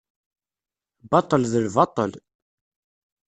[1.09, 2.11] Baṭel d lbaṭel.